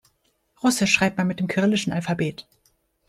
[0.63, 2.47] Russisch schreibt man mit dem kyrillischen Alphabet.